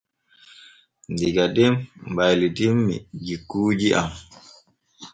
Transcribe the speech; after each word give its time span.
Diga 1.17 1.45
den 1.55 1.73
baylitinmi 2.15 2.95
jikuuji 3.25 3.89
am. 4.01 4.09